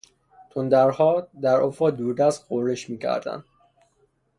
[0.49, 3.43] تندرها در افق دوردست غرش میکردند.